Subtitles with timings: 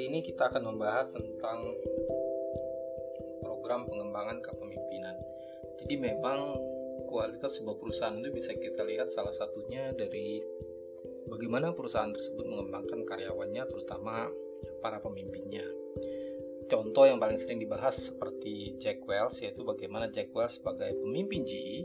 [0.00, 1.76] Kali ini kita akan membahas tentang
[3.44, 5.12] program pengembangan kepemimpinan.
[5.76, 6.56] Jadi memang
[7.04, 10.40] kualitas sebuah perusahaan itu bisa kita lihat salah satunya dari
[11.28, 14.24] bagaimana perusahaan tersebut mengembangkan karyawannya terutama
[14.80, 15.68] para pemimpinnya.
[16.72, 21.84] Contoh yang paling sering dibahas seperti Jack Welch yaitu bagaimana Jack Welch sebagai pemimpin GE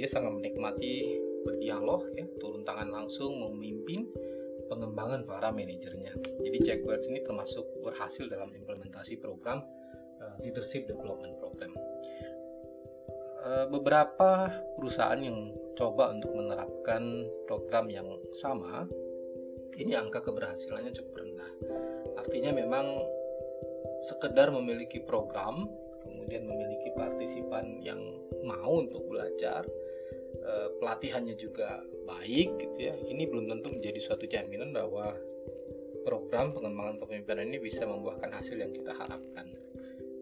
[0.00, 4.08] dia sangat menikmati berdialog ya turun tangan langsung memimpin
[4.68, 6.12] pengembangan para manajernya.
[6.40, 9.62] Jadi Jack Welch ini termasuk berhasil dalam implementasi program
[10.20, 11.72] uh, leadership development program.
[13.44, 18.88] Uh, beberapa perusahaan yang coba untuk menerapkan program yang sama,
[19.76, 21.50] ini angka keberhasilannya cukup rendah.
[22.16, 22.86] Artinya memang
[24.06, 25.68] sekedar memiliki program,
[26.00, 28.00] kemudian memiliki partisipan yang
[28.44, 29.64] mau untuk belajar,
[30.44, 32.94] uh, pelatihannya juga baik gitu ya.
[33.08, 35.16] Ini belum tentu menjadi suatu jaminan bahwa
[36.04, 39.48] program pengembangan kepemimpinan ini bisa membuahkan hasil yang kita harapkan.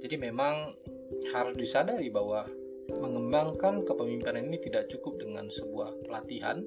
[0.03, 0.75] Jadi memang
[1.35, 2.47] harus disadari bahwa
[2.91, 6.67] mengembangkan kepemimpinan ini tidak cukup dengan sebuah pelatihan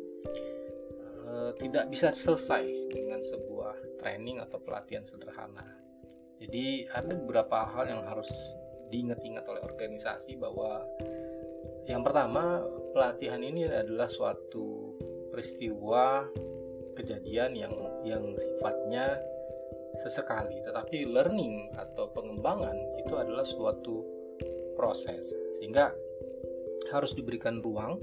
[1.27, 5.65] e, tidak bisa selesai dengan sebuah training atau pelatihan sederhana.
[6.39, 8.31] Jadi ada beberapa hal yang harus
[8.91, 10.83] diingat-ingat oleh organisasi bahwa
[11.85, 12.61] yang pertama
[12.93, 14.97] pelatihan ini adalah suatu
[15.29, 16.25] peristiwa
[16.95, 17.73] kejadian yang
[18.07, 19.19] yang sifatnya
[19.99, 24.03] sesekali tetapi learning atau pengembangan itu adalah suatu
[24.75, 25.31] proses.
[25.55, 25.95] Sehingga
[26.91, 27.97] harus diberikan ruang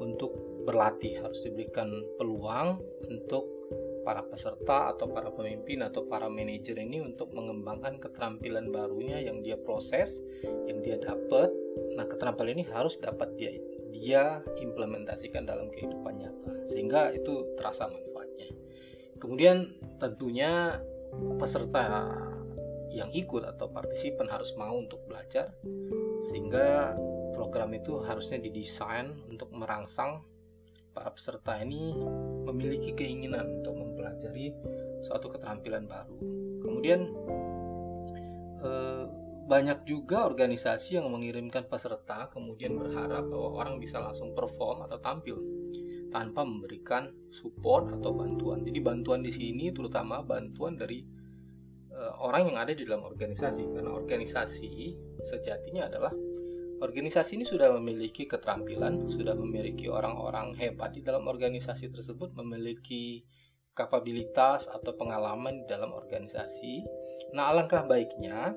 [0.00, 0.32] untuk
[0.64, 1.88] berlatih harus diberikan
[2.20, 3.48] peluang untuk
[4.04, 9.56] para peserta atau para pemimpin atau para manajer ini untuk mengembangkan keterampilan barunya yang dia
[9.60, 10.24] proses
[10.64, 11.52] yang dia dapat
[11.98, 13.50] nah keterampilan ini harus dapat dia
[13.90, 18.54] dia implementasikan dalam kehidupan nyata sehingga itu terasa manfaatnya.
[19.18, 20.78] Kemudian tentunya
[21.40, 22.14] peserta
[22.94, 25.50] yang ikut atau partisipan harus mau untuk belajar
[26.30, 26.94] sehingga
[27.34, 30.24] program itu harusnya didesain untuk merangsang
[30.94, 31.94] para peserta ini
[32.48, 34.54] memiliki keinginan untuk mempelajari
[35.04, 36.16] suatu keterampilan baru.
[36.64, 37.00] Kemudian
[38.62, 39.04] eh,
[39.48, 45.40] banyak juga organisasi yang mengirimkan peserta kemudian berharap bahwa orang bisa langsung perform atau tampil
[46.12, 48.64] tanpa memberikan support atau bantuan.
[48.64, 51.00] Jadi bantuan di sini terutama bantuan dari
[51.92, 54.72] uh, orang yang ada di dalam organisasi karena organisasi
[55.24, 56.12] sejatinya adalah
[56.78, 63.26] organisasi ini sudah memiliki keterampilan, sudah memiliki orang-orang hebat di dalam organisasi tersebut, memiliki
[63.74, 66.82] kapabilitas atau pengalaman di dalam organisasi.
[67.34, 68.54] Nah, alangkah baiknya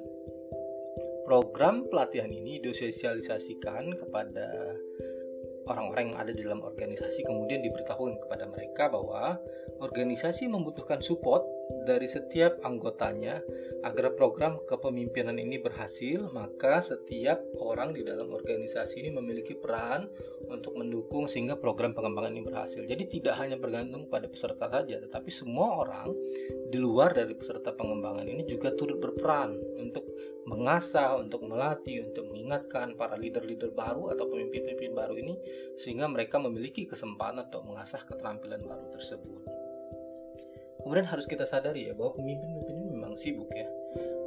[1.32, 4.76] program pelatihan ini disosialisasikan kepada
[5.72, 9.40] orang-orang yang ada di dalam organisasi kemudian diberitahukan kepada mereka bahwa
[9.80, 11.48] organisasi membutuhkan support
[11.84, 13.42] dari setiap anggotanya
[13.82, 20.06] agar program kepemimpinan ini berhasil, maka setiap orang di dalam organisasi ini memiliki peran
[20.46, 22.86] untuk mendukung sehingga program pengembangan ini berhasil.
[22.86, 26.14] Jadi tidak hanya bergantung pada peserta saja, tetapi semua orang
[26.70, 30.06] di luar dari peserta pengembangan ini juga turut berperan untuk
[30.46, 35.38] mengasah, untuk melatih, untuk mengingatkan para leader-leader baru atau pemimpin-pemimpin baru ini
[35.78, 39.61] sehingga mereka memiliki kesempatan untuk mengasah keterampilan baru tersebut.
[40.82, 43.68] Kemudian harus kita sadari ya bahwa pemimpin-pemimpin ini memang sibuk ya.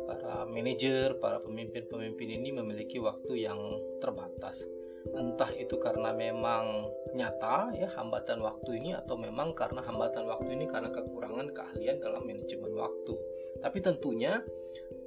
[0.04, 3.58] Para manajer, para pemimpin-pemimpin ini memiliki waktu yang
[3.98, 4.62] terbatas.
[5.04, 10.64] Entah itu karena memang nyata ya hambatan waktu ini atau memang karena hambatan waktu ini
[10.64, 13.14] karena kekurangan keahlian dalam manajemen waktu.
[13.60, 14.40] Tapi tentunya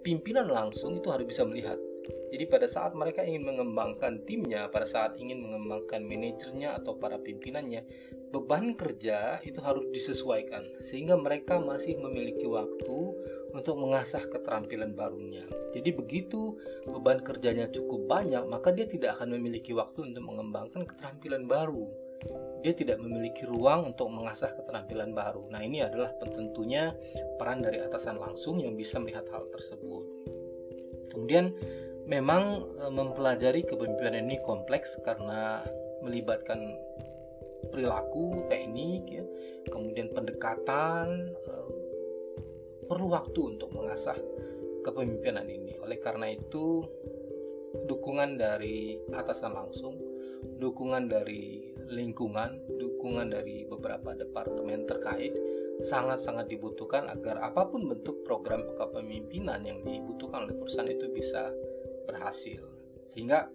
[0.06, 1.82] pimpinan langsung itu harus bisa melihat
[2.28, 7.84] jadi pada saat mereka ingin mengembangkan timnya, pada saat ingin mengembangkan manajernya atau para pimpinannya,
[8.28, 13.00] beban kerja itu harus disesuaikan sehingga mereka masih memiliki waktu
[13.56, 15.48] untuk mengasah keterampilan barunya.
[15.72, 21.48] Jadi begitu beban kerjanya cukup banyak, maka dia tidak akan memiliki waktu untuk mengembangkan keterampilan
[21.48, 21.88] baru.
[22.66, 25.48] Dia tidak memiliki ruang untuk mengasah keterampilan baru.
[25.54, 26.92] Nah, ini adalah tentunya
[27.38, 30.04] peran dari atasan langsung yang bisa melihat hal tersebut.
[31.14, 31.54] Kemudian
[32.10, 35.62] memang e, mempelajari kepemimpinan ini kompleks karena
[36.02, 36.74] melibatkan
[37.70, 39.26] perilaku, teknik, ya,
[39.70, 41.54] kemudian pendekatan, e,
[42.88, 44.18] perlu waktu untuk mengasah
[44.86, 45.76] kepemimpinan ini.
[45.84, 46.86] Oleh karena itu,
[47.86, 50.00] dukungan dari atasan langsung,
[50.58, 55.36] dukungan dari lingkungan, dukungan dari beberapa departemen terkait
[55.82, 61.54] sangat-sangat dibutuhkan agar apa pun bentuk program kepemimpinan yang dibutuhkan oleh perusahaan itu bisa
[62.10, 62.66] berhasil
[63.06, 63.46] sehingga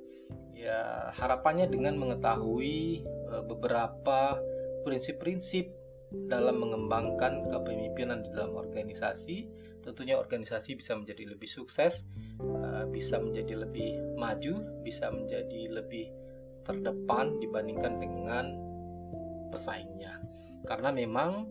[0.52, 4.36] ya harapannya dengan mengetahui e, beberapa
[4.84, 5.68] prinsip-prinsip
[6.28, 9.36] dalam mengembangkan kepemimpinan di dalam organisasi
[9.82, 12.06] tentunya organisasi bisa menjadi lebih sukses,
[12.38, 16.06] uh, bisa menjadi lebih maju, bisa menjadi lebih
[16.62, 18.46] terdepan dibandingkan dengan
[19.50, 20.22] pesaingnya.
[20.62, 21.50] Karena memang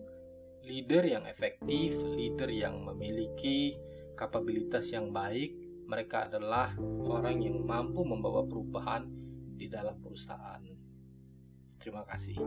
[0.64, 3.76] leader yang efektif, leader yang memiliki
[4.16, 5.52] kapabilitas yang baik,
[5.92, 6.72] mereka adalah
[7.04, 9.04] orang yang mampu membawa perubahan
[9.52, 10.64] di dalam perusahaan.
[11.76, 12.40] Terima kasih.